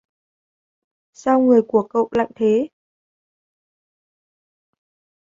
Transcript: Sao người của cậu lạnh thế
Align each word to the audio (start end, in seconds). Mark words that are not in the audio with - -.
Sao 1.13 1.39
người 1.39 1.61
của 1.67 1.87
cậu 1.89 2.09
lạnh 2.11 2.31
thế 2.35 2.67